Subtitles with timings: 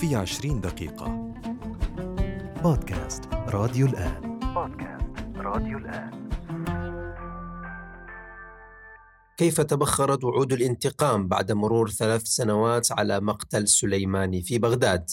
[0.00, 1.32] في عشرين دقيقة.
[2.62, 4.38] بودكاست راديو الآن.
[4.54, 6.28] بودكاست راديو الآن.
[9.36, 15.10] كيف تبخرت وعود الانتقام بعد مرور ثلاث سنوات على مقتل سليماني في بغداد؟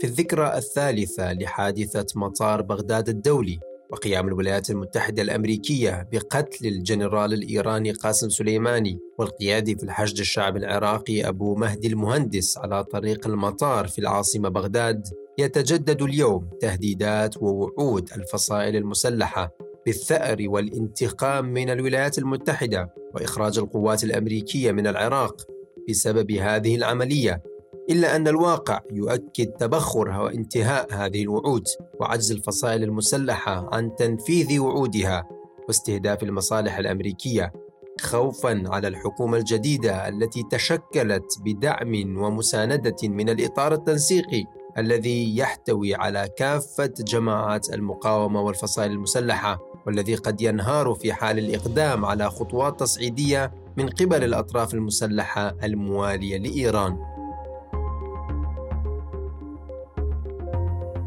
[0.00, 8.28] في الذكرى الثالثة لحادثة مطار بغداد الدولي وقيام الولايات المتحدة الأمريكية بقتل الجنرال الإيراني قاسم
[8.28, 15.08] سليماني والقيادي في الحشد الشعبي العراقي أبو مهدي المهندس على طريق المطار في العاصمة بغداد
[15.38, 19.50] يتجدد اليوم تهديدات ووعود الفصائل المسلحة
[19.86, 25.46] بالثأر والانتقام من الولايات المتحدة وإخراج القوات الأمريكية من العراق
[25.88, 27.42] بسبب هذه العملية
[27.90, 31.64] إلا أن الواقع يؤكد تبخر وانتهاء هذه الوعود
[32.00, 35.28] وعجز الفصائل المسلحة عن تنفيذ وعودها
[35.68, 37.52] واستهداف المصالح الأمريكية
[38.00, 44.44] خوفا على الحكومة الجديدة التي تشكلت بدعم ومساندة من الإطار التنسيقي
[44.78, 52.30] الذي يحتوي على كافة جماعات المقاومة والفصائل المسلحة والذي قد ينهار في حال الإقدام على
[52.30, 57.13] خطوات تصعيدية من قبل الأطراف المسلحة الموالية لإيران.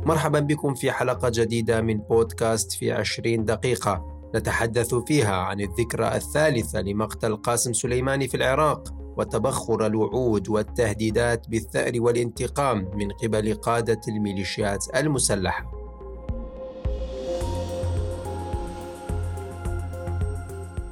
[0.07, 4.21] مرحبا بكم في حلقة جديدة من بودكاست في عشرين دقيقة.
[4.35, 12.89] نتحدث فيها عن الذكرى الثالثة لمقتل قاسم سليماني في العراق وتبخر الوعود والتهديدات بالثأر والانتقام
[12.95, 15.71] من قبل قادة الميليشيات المسلحة.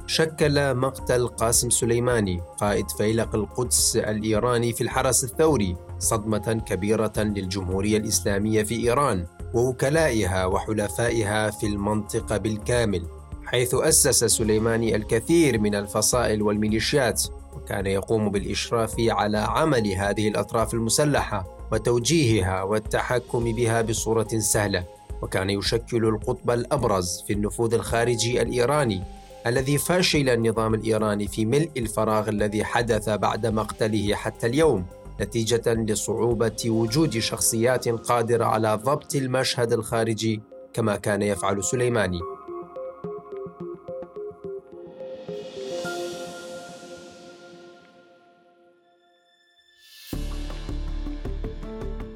[0.06, 8.62] شكل مقتل قاسم سليماني قائد فيلق القدس الإيراني في الحرس الثوري صدمة كبيرة للجمهورية الإسلامية
[8.62, 13.02] في إيران ووكلائها وحلفائها في المنطقة بالكامل
[13.44, 17.22] حيث أسس سليماني الكثير من الفصائل والميليشيات
[17.56, 24.84] وكان يقوم بالإشراف على عمل هذه الأطراف المسلحة وتوجيهها والتحكم بها بصورة سهلة
[25.22, 29.02] وكان يشكل القطب الأبرز في النفوذ الخارجي الإيراني
[29.46, 34.86] الذي فشل النظام الإيراني في ملء الفراغ الذي حدث بعد مقتله حتى اليوم.
[35.20, 42.20] نتيجة لصعوبة وجود شخصيات قادرة على ضبط المشهد الخارجي كما كان يفعل سليماني.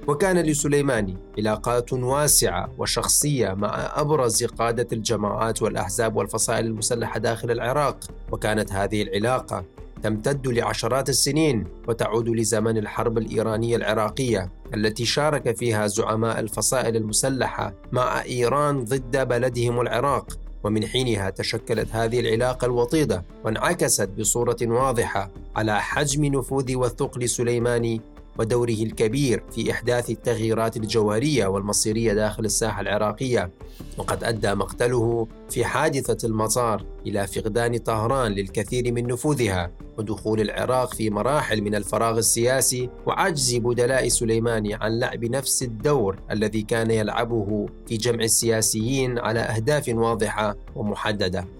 [0.08, 7.98] وكان لسليماني علاقات واسعة وشخصية مع أبرز قادة الجماعات والأحزاب والفصائل المسلحة داخل العراق،
[8.32, 9.64] وكانت هذه العلاقة
[10.02, 18.22] تمتد لعشرات السنين وتعود لزمن الحرب الإيرانية العراقية التي شارك فيها زعماء الفصائل المسلحة مع
[18.22, 26.24] إيران ضد بلدهم العراق ومن حينها تشكلت هذه العلاقة الوطيدة وانعكست بصورة واضحة على حجم
[26.24, 28.00] نفوذ والثقل سليماني
[28.40, 33.50] ودوره الكبير في إحداث التغييرات الجوهرية والمصيرية داخل الساحة العراقية
[33.98, 41.10] وقد أدى مقتله في حادثة المطار إلى فقدان طهران للكثير من نفوذها ودخول العراق في
[41.10, 47.96] مراحل من الفراغ السياسي وعجز بدلاء سليماني عن لعب نفس الدور الذي كان يلعبه في
[47.96, 51.59] جمع السياسيين على أهداف واضحة ومحددة.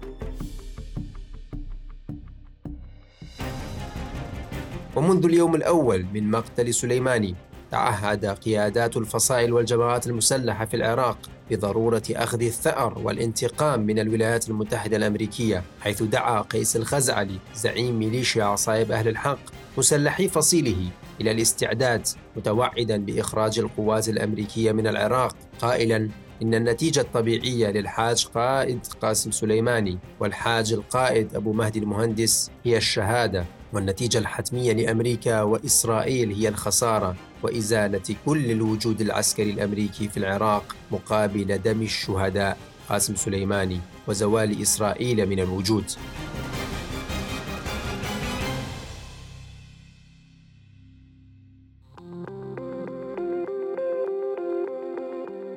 [4.95, 7.35] ومنذ اليوم الأول من مقتل سليماني
[7.71, 11.17] تعهد قيادات الفصائل والجماعات المسلحة في العراق
[11.51, 18.91] بضرورة أخذ الثأر والانتقام من الولايات المتحدة الأمريكية حيث دعا قيس الخزعلي زعيم ميليشيا عصائب
[18.91, 19.39] أهل الحق
[19.77, 20.89] مسلحي فصيله
[21.21, 25.35] إلى الاستعداد متوعدا بإخراج القوات الأمريكية من العراق.
[25.61, 26.09] قائلا
[26.41, 34.17] إن النتيجة الطبيعية للحاج قائد قاسم سليماني والحاج القائد أبو مهدي المهندس هي الشهادة والنتيجة
[34.17, 42.57] الحتمية لأمريكا وإسرائيل هي الخسارة وإزالة كل الوجود العسكري الأمريكي في العراق مقابل دم الشهداء
[42.89, 45.85] قاسم سليماني وزوال إسرائيل من الوجود.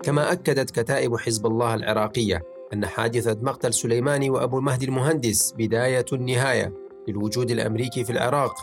[0.02, 6.83] كما أكدت كتائب حزب الله العراقية أن حادثة مقتل سليماني وأبو المهدي المهندس بداية النهاية
[7.08, 8.54] للوجود الأمريكي في العراق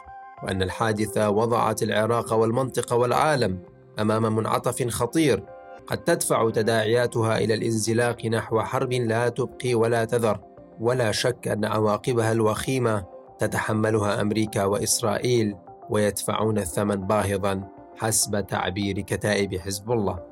[0.43, 3.59] وأن الحادثة وضعت العراق والمنطقة والعالم
[3.99, 5.43] أمام منعطف خطير
[5.87, 10.39] قد تدفع تداعياتها إلى الانزلاق نحو حرب لا تبقي ولا تذر.
[10.79, 13.05] ولا شك أن عواقبها الوخيمة
[13.39, 15.55] تتحملها أمريكا وإسرائيل
[15.89, 17.63] ويدفعون الثمن باهظا
[17.97, 20.30] حسب تعبير كتائب حزب الله.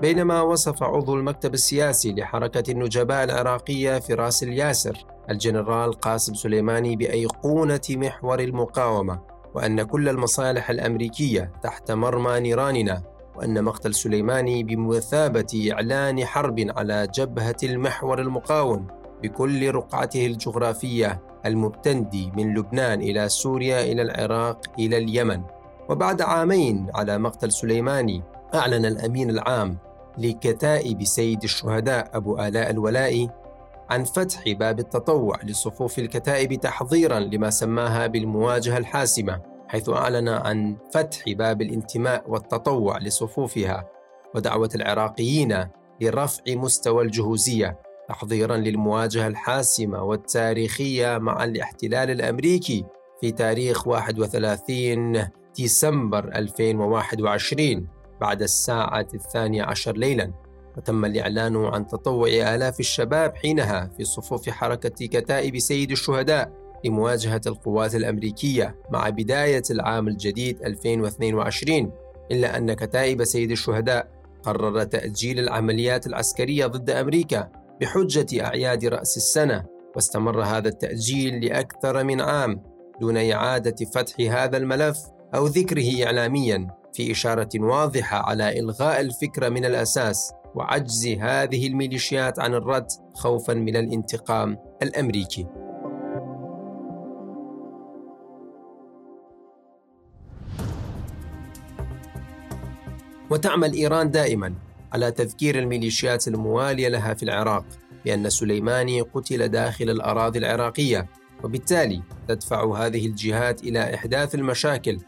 [0.00, 8.40] بينما وصف عضو المكتب السياسي لحركة النجباء العراقية فراس الياسر الجنرال قاسم سليماني بأيقونة محور
[8.40, 9.20] المقاومة
[9.54, 13.02] وأن كل المصالح الأمريكية تحت مرمى نيراننا
[13.36, 18.86] وأن مقتل سليماني بمثابة إعلان حرب على جبهة المحور المقاوم
[19.22, 25.42] بكل رقعته الجغرافية المبتندي من لبنان إلى سوريا إلى العراق إلى اليمن.
[25.88, 28.22] وبعد عامين على مقتل سليماني
[28.54, 29.78] أعلن الأمين العام
[30.18, 33.30] لكتائب سيد الشهداء أبو آلاء الولائي
[33.90, 41.24] عن فتح باب التطوع لصفوف الكتائب تحضيرا لما سماها بالمواجهة الحاسمة حيث أعلن عن فتح
[41.28, 43.88] باب الانتماء والتطوع لصفوفها
[44.34, 45.68] ودعوة العراقيين
[46.00, 47.78] لرفع مستوى الجهوزية
[48.08, 52.84] تحضيرا للمواجهة الحاسمة والتاريخية مع الاحتلال الأمريكي
[53.20, 57.88] في تاريخ 31 ديسمبر 2021
[58.20, 60.32] بعد الساعة الثانية عشر ليلا
[60.76, 66.52] وتم الإعلان عن تطوع آلاف الشباب حينها في صفوف حركة كتائب سيد الشهداء
[66.84, 71.92] لمواجهة القوات الأمريكية مع بداية العام الجديد 2022
[72.30, 74.08] إلا أن كتائب سيد الشهداء
[74.42, 77.48] قرر تأجيل العمليات العسكرية ضد أمريكا
[77.80, 82.62] بحجة أعياد رأس السنة واستمر هذا التأجيل لأكثر من عام
[83.00, 84.98] دون إعادة فتح هذا الملف
[85.34, 86.68] أو ذكره إعلاميا.
[86.98, 93.76] في إشارة واضحة على إلغاء الفكرة من الأساس وعجز هذه الميليشيات عن الرد خوفا من
[93.76, 95.46] الانتقام الأمريكي.
[103.30, 104.54] وتعمل إيران دائما
[104.92, 107.64] على تذكير الميليشيات الموالية لها في العراق
[108.04, 111.06] بأن سليماني قتل داخل الأراضي العراقية
[111.44, 114.98] وبالتالي تدفع هذه الجهات إلى إحداث المشاكل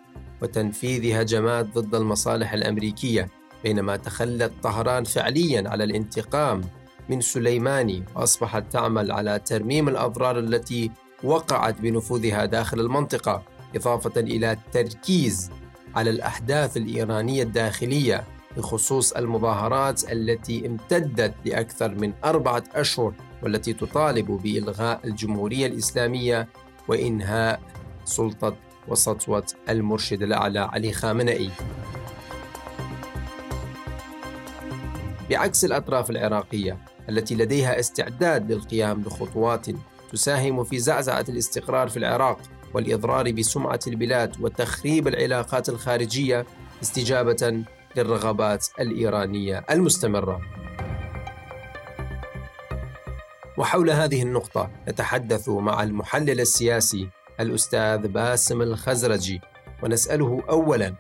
[0.43, 3.29] وتنفيذ هجمات ضد المصالح الأمريكية
[3.65, 6.61] بينما تخلت طهران فعليا على الانتقام
[7.09, 10.91] من سليماني وأصبحت تعمل على ترميم الأضرار التي
[11.25, 13.43] وقعت بنفوذها داخل المنطقة
[13.77, 15.51] إضافة إلى التركيز
[15.95, 18.25] على الأحداث الإيرانية الداخلية
[18.57, 26.49] بخصوص المظاهرات التي امتدت لأكثر من أربعة أشهر والتي تطالب بإلغاء الجمهورية الإسلامية
[26.89, 27.61] وإنهاء
[28.05, 28.57] سلطة
[28.89, 31.51] وسطوة المرشد الأعلى علي خامنئي
[35.31, 36.79] بعكس الأطراف العراقية
[37.09, 39.67] التي لديها استعداد للقيام بخطوات
[40.13, 42.41] تساهم في زعزعة الاستقرار في العراق
[42.75, 46.47] والإضرار بسمعة البلاد وتخريب العلاقات الخارجية
[46.83, 47.65] استجابة
[47.97, 50.41] للرغبات الإيرانية المستمرة.
[53.59, 57.09] وحول هذه النقطة نتحدث مع المحلل السياسي
[57.41, 59.41] الأستاذ باسم الخزرجي
[59.83, 60.95] ونسأله أولا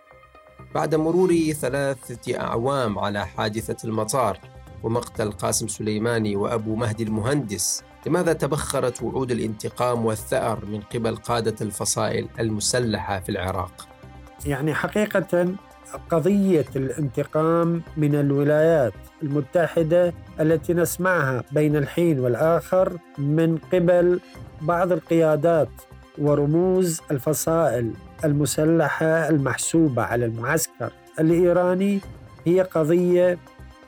[0.75, 4.39] بعد مرور ثلاثة أعوام على حادثة المطار
[4.83, 12.29] ومقتل قاسم سليماني وأبو مهدي المهندس لماذا تبخرت وعود الانتقام والثأر من قبل قادة الفصائل
[12.41, 13.89] المسلحة في العراق؟
[14.47, 15.55] يعني حقيقة
[16.11, 24.21] قضية الانتقام من الولايات المتحدة التي نسمعها بين الحين والآخر من قبل
[24.61, 25.69] بعض القيادات
[26.19, 27.93] ورموز الفصائل
[28.25, 32.01] المسلحة المحسوبة على المعسكر الإيراني
[32.47, 33.39] هي قضية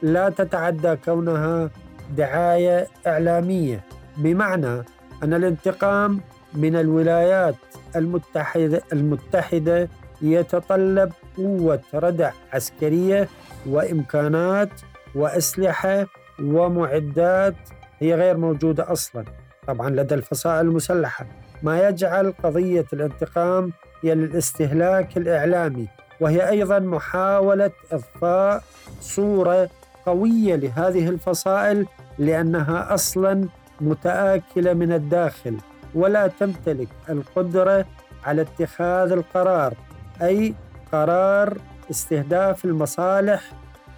[0.02, 1.70] لا تتعدى كونها
[2.16, 3.84] دعاية إعلامية
[4.17, 4.82] بمعنى
[5.22, 6.20] أن الانتقام
[6.55, 7.55] من الولايات
[7.96, 9.88] المتحده المتحدة
[10.22, 13.29] يتطلب قوة ردع عسكرية
[13.67, 14.70] وإمكانات
[15.14, 16.06] وأسلحة
[16.43, 17.55] ومعدات
[17.98, 19.24] هي غير موجودة أصلا
[19.67, 21.26] طبعا لدى الفصائل المسلحة.
[21.62, 25.88] ما يجعل قضية الانتقام هي للاستهلاك الإعلامي
[26.20, 28.62] وهي أيضا محاولة إضفاء
[29.00, 29.69] صورة
[30.06, 31.86] قوية لهذه الفصائل
[32.19, 33.48] لأنها أصلا
[33.81, 35.56] متآكلة من الداخل
[35.94, 37.86] ولا تمتلك القدرة
[38.24, 39.74] على اتخاذ القرار
[40.22, 40.54] أي
[40.92, 41.58] قرار
[41.90, 43.42] استهداف المصالح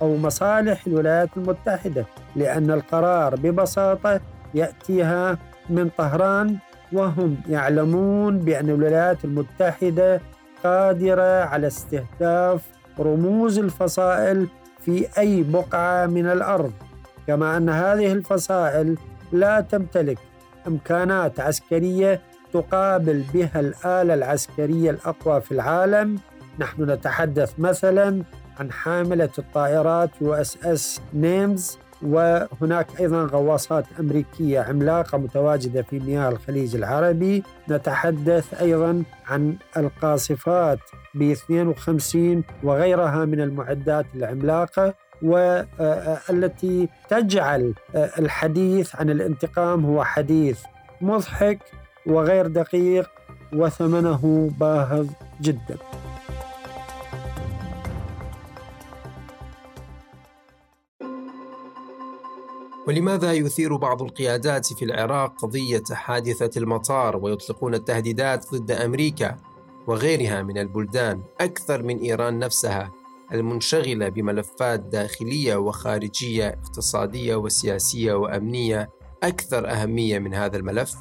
[0.03, 2.07] أو مصالح الولايات المتحدة
[2.37, 4.21] لأن القرار ببساطة
[4.55, 5.39] يأتيها
[5.71, 6.57] من طهران
[6.93, 10.21] وهم يعلمون بأن الولايات المتحدة
[10.65, 12.63] قادرة على استهداف
[13.01, 14.47] رموز الفصائل
[14.81, 16.73] في أي بقعة من الأرض.
[17.27, 18.99] كما أن هذه الفصائل
[19.33, 20.19] لا تمتلك
[20.67, 22.21] إمكانات عسكرية
[22.53, 26.19] تقابل بها الآلة العسكرية الأقوى في العالم.
[26.59, 28.23] نحن نتحدث مثلا
[28.61, 36.29] عن حاملة الطائرات يو إس إس نيميتز وهناك أيضا غواصات أمريكية عملاقة متواجدة في مياه
[36.29, 37.43] الخليج العربي.
[37.71, 40.79] نتحدث أيضا عن القاصفات
[41.15, 50.61] ب 52 وغيرها من المعدات العملاقة والتي تجعل الحديث عن الانتقام هو حديث
[51.01, 51.59] مضحك
[52.07, 53.11] وغير دقيق
[53.53, 55.07] وثمنه باهظ
[55.41, 55.77] جدا.
[62.89, 69.37] ولماذا يثير بعض القيادات في العراق قضية حادثة المطار ويطلقون التهديدات ضد أمريكا
[69.87, 72.93] وغيرها من البلدان أكثر من إيران نفسها
[73.33, 78.91] المنشغلة بملفات داخلية وخارجية اقتصادية وسياسية وأمنية
[79.23, 80.95] أكثر أهمية من هذا الملف؟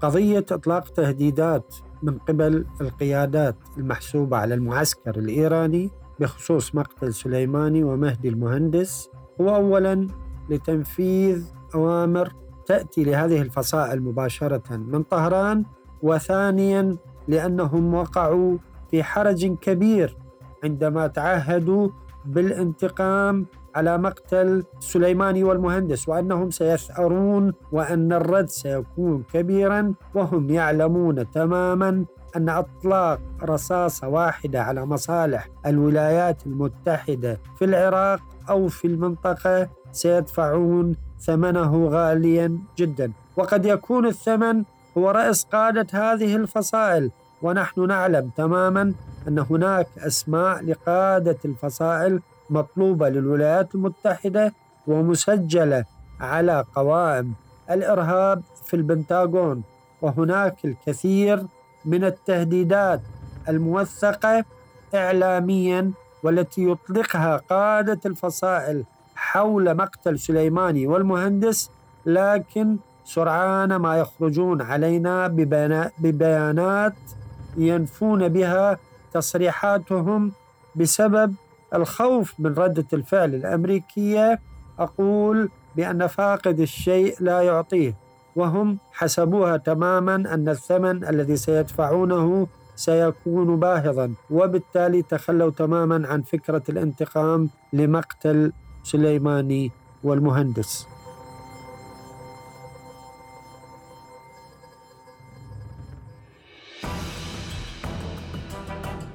[0.00, 9.08] قضية إطلاق تهديدات من قبل القيادات المحسوبة على المعسكر الإيراني بخصوص مقتل سليماني ومهدي المهندس
[9.40, 10.08] هو أولا
[10.50, 12.32] لتنفيذ أوامر
[12.66, 15.64] تأتي لهذه الفصائل مباشرة من طهران
[16.02, 16.96] وثانيا
[17.28, 18.58] لأنهم وقعوا
[18.90, 20.16] في حرج كبير
[20.64, 21.88] عندما تعهدوا
[22.24, 32.04] بالانتقام على مقتل سليماني والمهندس وأنهم سيثأرون وأن الرد سيكون كبيرا وهم يعلمون تماما
[32.36, 41.86] أن أطلاق رصاصة واحدة على مصالح الولايات المتحدة في العراق أو في المنطقة سيدفعون ثمنه
[41.88, 43.12] غاليا جدا.
[43.36, 44.64] وقد يكون الثمن
[44.98, 47.10] هو رأس قادة هذه الفصائل.
[47.42, 48.92] ونحن نعلم تماما
[49.28, 54.52] أن هناك أسماء لقادة الفصائل مطلوبة للولايات المتحدة
[54.86, 55.84] ومسجلة
[56.20, 57.34] على قوائم
[57.70, 59.62] الإرهاب في البنتاغون.
[60.02, 61.46] وهناك الكثير
[61.84, 63.00] من التهديدات
[63.48, 64.44] الموثقة
[64.94, 65.92] اعلاميا
[66.22, 68.84] والتي يطلقها قادة الفصائل
[69.14, 71.70] حول مقتل سليماني والمهندس
[72.06, 75.26] لكن سرعان ما يخرجون علينا
[75.98, 76.94] ببيانات
[77.56, 78.78] ينفون بها
[79.12, 80.32] تصريحاتهم
[80.76, 81.34] بسبب
[81.74, 84.40] الخوف من ردة الفعل الأمريكية.
[84.78, 87.94] أقول بأن فاقد الشيء لا يعطيه
[88.36, 92.46] وهم حسبوها تماما أن الثمن الذي سيدفعونه
[92.80, 94.14] سيكون باهظا.
[94.30, 99.70] وبالتالي تخلوا تماما عن فكرة الانتقام لمقتل سليماني
[100.04, 100.86] والمهندس.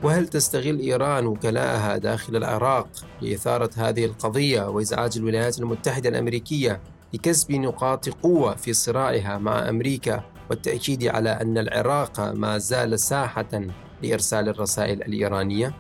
[0.03, 2.88] وهل تستغل إيران وكلاءها داخل العراق
[3.22, 6.81] لإثارة هذه القضية وإزعاج الولايات المتحدة الأمريكية
[7.13, 13.61] لكسب نقاط قوة في صراعها مع أمريكا؟ والتأكيد على أن العراق ما زال ساحة
[14.03, 15.73] لإرسال الرسائل الإيرانية؟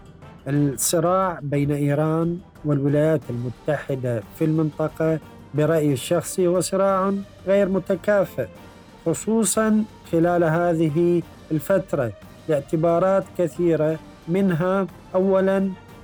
[0.47, 5.19] الصراع بين إيران والولايات المتحدة في المنطقة
[5.53, 7.13] برأيي الشخصي هو صراع
[7.47, 8.47] غير متكافئ
[9.05, 12.11] خصوصا خلال هذه الفترة
[12.49, 15.57] لاعتبارات كثيرة منها اولا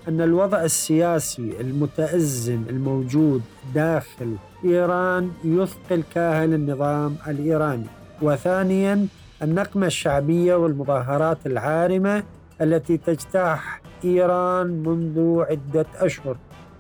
[0.08, 3.42] أن الوضع السياسي المتأزم الموجود
[3.76, 9.08] داخل إيران يثقل كاهل النظام الإيراني وثانيا
[9.44, 12.24] النقمة الشعبية والمظاهرات العارمة
[12.62, 16.38] التي تجتاح إيران منذ عدة أشهر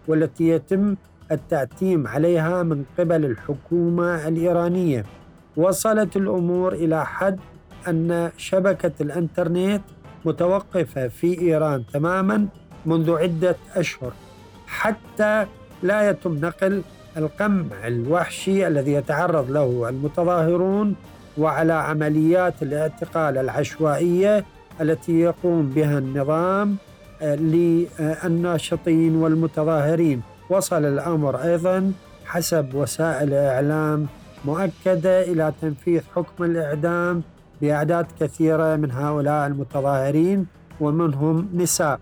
[0.07, 0.95] والتي يتم
[1.31, 5.05] التعتيم عليها من قبل الحكومة الإيرانية.
[5.57, 7.39] وصلت الأمور إلى حد
[7.87, 9.81] أن شبكة الإنترنت
[10.25, 12.47] متوقفة في إيران تماما
[12.85, 14.13] منذ عدة أشهر
[14.67, 15.45] حتى
[15.83, 16.81] لا يتم نقل
[17.17, 20.95] القمع الوحشي الذي يتعرض له المتظاهرون
[21.37, 24.45] وعلى عمليات الاعتقال العشوائية
[24.81, 26.75] التي يقوم بها النظام
[27.21, 30.21] آه، للناشطين والمتظاهرين.
[30.49, 31.91] وصل الأمر أيضا
[32.25, 34.07] حسب وسائل إعلام
[34.45, 37.21] مؤكدة إلى تنفيذ حكم الإعدام
[37.61, 40.45] بأعداد كثيرة من هؤلاء المتظاهرين
[40.79, 41.99] ومنهم نساء.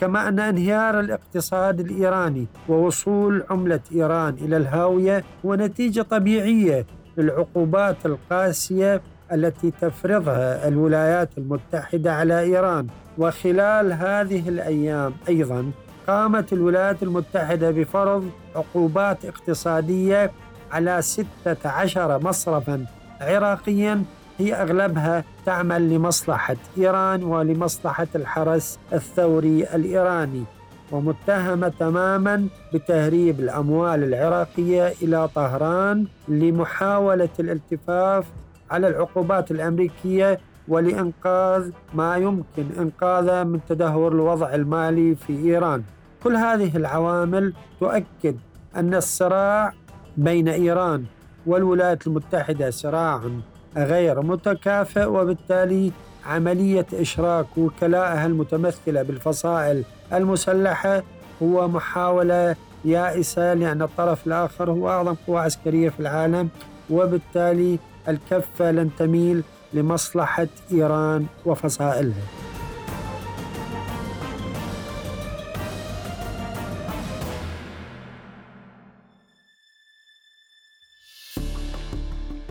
[0.00, 6.86] كما أن انهيار الاقتصاد الإيراني ووصول عملة إيران إلى الهاوية هو نتيجة طبيعية
[7.16, 9.00] للعقوبات القاسية
[9.32, 12.86] التي تفرضها الولايات المتحدة على إيران.
[13.18, 15.70] وخلال هذه الأيام أيضا
[16.06, 20.30] قامت الولايات المتحدة بفرض عقوبات اقتصادية
[20.72, 22.86] على 16 مصرفا
[23.20, 24.04] عراقيا
[24.38, 30.44] هي أغلبها تعمل لمصلحة إيران ولمصلحة الحرس الثوري الإيراني.
[30.92, 38.26] ومتهمة تماما بتهريب الأموال العراقية إلى طهران لمحاولة الالتفاف
[38.70, 45.82] على العقوبات الأمريكية ولإنقاذ ما يمكن إنقاذه من تدهور الوضع المالي في إيران.
[46.24, 48.36] كل هذه العوامل تؤكد
[48.76, 49.72] أن الصراع
[50.16, 51.04] بين إيران
[51.46, 53.20] والولايات المتحدة صراع
[53.76, 55.92] غير متكافئ وبالتالي
[56.26, 61.02] عملية إشراك وكلائها المتمثلة بالفصائل المسلحة
[61.42, 66.48] هو محاولة يائسة لأن الطرف الآخر هو أعظم قوة عسكرية في العالم
[66.90, 67.78] وبالتالي
[68.08, 69.42] الكفة لن تميل
[69.74, 72.41] لمصلحة إيران وفصائلها.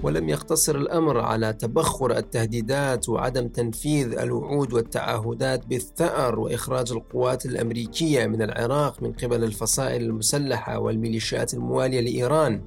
[0.04, 8.42] ولم يقتصر الأمر على تبخر التهديدات وعدم تنفيذ الوعود والتعهدات بالثأر وإخراج القوات الأمريكية من
[8.42, 12.62] العراق من قبل الفصائل المسلحة والميليشيات الموالية لإيران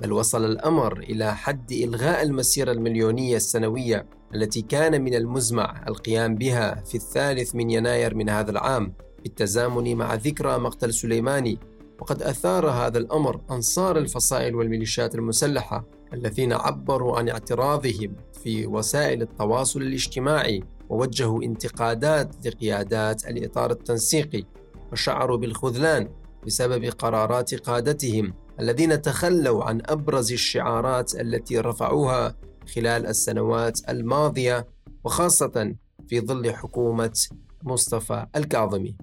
[0.00, 6.74] بل وصل الأمر إلى حد إلغاء المسيرة المليونية السنوية التي كان من المزمع القيام بها
[6.74, 8.92] في الثالث من يناير من هذا العام
[9.22, 11.58] بالتزامن مع ذكرى مقتل سليماني.
[12.00, 19.82] وقد أثار هذا الأمر أنصار الفصائل والميليشيات المسلحة الذين عبروا عن اعتراضهم في وسائل التواصل
[19.82, 24.44] الاجتماعي ووجهوا انتقادات لقيادات الإطار التنسيقي
[24.92, 26.08] وشعروا بالخذلان
[26.46, 32.36] بسبب قرارات قادتهم الذين تخلوا عن أبرز الشعارات التي رفعوها
[32.74, 34.66] خلال السنوات الماضية
[35.04, 35.74] وخاصة
[36.08, 37.26] في ظل حكومة
[37.62, 38.96] مصطفى الكاظمي.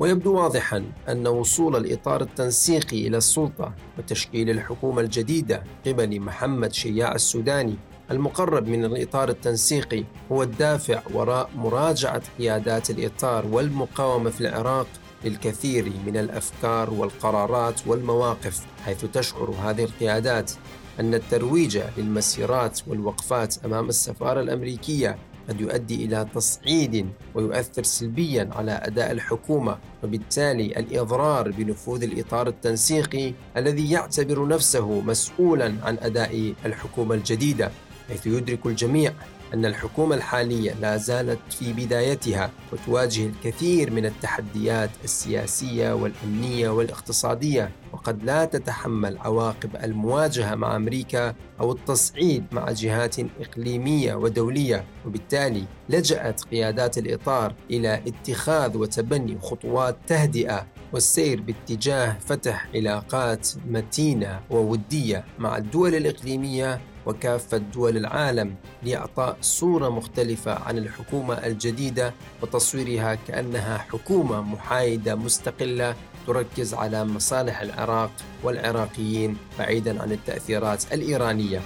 [0.00, 7.74] ويبدو واضحا أن وصول الإطار التنسيقي إلى السلطة وتشكيل الحكومة الجديدة قبل محمد شياع السوداني
[8.10, 14.86] المقرب من الإطار التنسيقي هو الدافع وراء مراجعة قيادات الإطار والمقاومة في العراق
[15.24, 20.52] للكثير من الأفكار والقرارات والمواقف حيث تشعر هذه القيادات
[21.00, 29.10] أن الترويج للمسيرات والوقفات أمام السفارة الأمريكية قد يؤدي إلى تصعيد ويؤثر سلبيا على أداء
[29.10, 37.70] الحكومة وبالتالي الإضرار بنفوذ الإطار التنسيقي الذي يعتبر نفسه مسؤولا عن أداء الحكومة الجديدة
[38.08, 39.12] حيث يدرك الجميع
[39.54, 48.24] أن الحكومة الحالية لا زالت في بدايتها وتواجه الكثير من التحديات السياسية والأمنية والاقتصادية وقد
[48.24, 54.84] لا تتحمل عواقب المواجهة مع أمريكا أو التصعيد مع جهات إقليمية ودولية.
[55.06, 65.24] وبالتالي لجأت قيادات الإطار إلى اتخاذ وتبني خطوات تهدئة والسير باتجاه فتح علاقات متينة وودية
[65.38, 74.40] مع الدول الإقليمية وكافة دول العالم لإعطاء صورة مختلفة عن الحكومة الجديدة وتصويرها كأنها حكومة
[74.40, 75.94] محايدة مستقلة
[76.26, 78.10] تركز على مصالح العراق
[78.44, 81.60] والعراقيين بعيدا عن التأثيرات الإيرانية.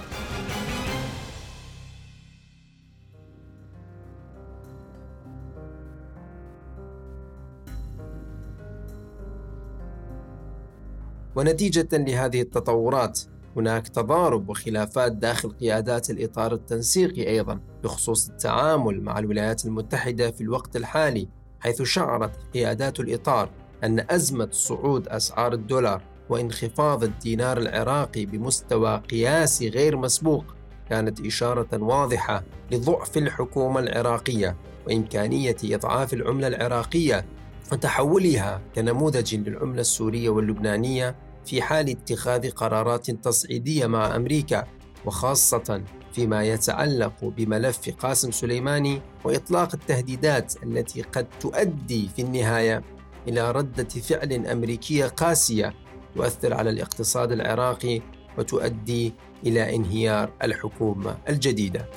[11.43, 13.19] ونتيجة لهذه التطورات
[13.57, 20.75] هناك تضارب وخلافات داخل قيادات الإطار التنسيقي أيضا بخصوص التعامل مع الولايات المتحدة في الوقت
[20.75, 21.27] الحالي
[21.59, 23.49] حيث شعرت قيادات الإطار
[23.83, 30.45] أن أزمة صعود أسعار الدولار وانخفاض الدينار العراقي بمستوى قياسي غير مسبوق
[30.89, 34.55] كانت إشارة واضحة لضعف الحكومة العراقية
[34.87, 37.25] وإمكانية إضعاف العملة العراقية
[37.71, 44.67] وتحولها كنموذج للعملة السورية واللبنانية في حال اتخاذ قرارات تصعيدية مع أمريكا
[45.05, 52.83] وخاصة فيما يتعلق بملف قاسم سليماني وإطلاق التهديدات التي قد تؤدي في النهاية
[53.27, 55.73] إلى ردة فعل أمريكية قاسية
[56.15, 58.01] تؤثر على الاقتصاد العراقي
[58.37, 59.13] وتؤدي
[59.45, 61.89] إلى انهيار الحكومة الجديدة.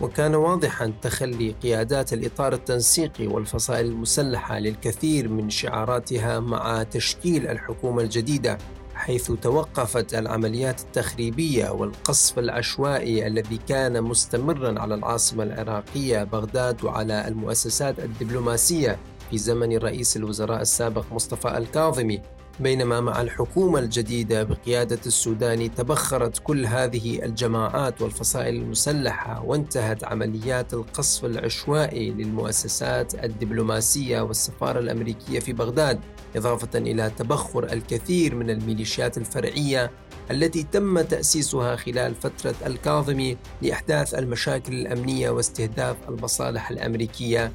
[0.00, 8.58] وكان واضحا تخلي قيادات الإطار التنسيقي والفصائل المسلحة للكثير من شعاراتها مع تشكيل الحكومة الجديدة
[8.94, 17.98] حيث توقفت العمليات التخريبية والقصف العشوائي الذي كان مستمرا على العاصمة العراقية بغداد وعلى المؤسسات
[17.98, 18.98] الدبلوماسية
[19.30, 22.20] في زمن رئيس الوزراء السابق مصطفى الكاظمي.
[22.60, 31.24] بينما مع الحكومة الجديدة بقيادة السوداني تبخرت كل هذه الجماعات والفصائل المسلحة وانتهت عمليات القصف
[31.24, 36.00] العشوائي للمؤسسات الدبلوماسية والسفارة الأمريكية في بغداد
[36.36, 39.90] إضافة إلى تبخر الكثير من الميليشيات الفرعية
[40.30, 47.52] التي تم تأسيسها خلال فترة الكاظمي لإحداث المشاكل الأمنية واستهداف المصالح الأمريكية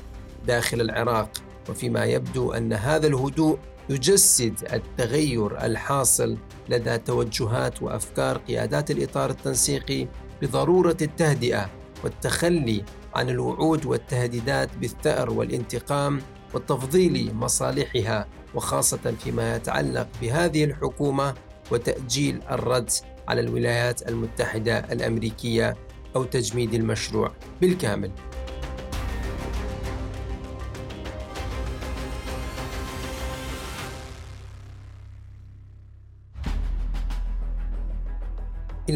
[0.48, 1.30] داخل العراق.
[1.70, 6.38] وفيما يبدو أن هذا الهدوء يجسد التغير الحاصل
[6.70, 10.08] لدى توجهات وأفكار قيادات الإطار التنسيقي
[10.42, 11.70] بضرورة التهدئة
[12.04, 12.84] والتخلي
[13.16, 16.22] عن الوعود والتهديدات بالثأر والانتقام
[16.54, 21.34] وتفضيل مصالحها وخاصة فيما يتعلق بهذه الحكومة
[21.72, 22.90] وتأجيل الرد
[23.28, 25.76] على الولايات المتحدة الأمريكية
[26.16, 28.12] أو تجميد المشروع بالكامل.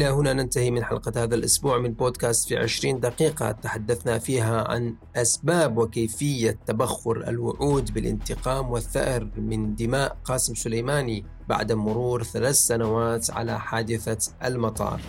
[0.00, 3.52] إلى هنا ننتهي من حلقة هذا الأسبوع من بودكاست في عشرين دقيقة.
[3.52, 12.22] تحدثنا فيها عن أسباب وكيفية تبخر الوعود بالانتقام والثأر من دماء قاسم سليماني بعد مرور
[12.22, 15.00] ثلاث سنوات على حادثة المطار.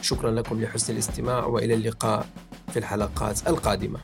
[0.00, 2.26] شكرا لكم لحسن الاستماع وإلى اللقاء
[2.68, 4.00] في الحلقات القادمة.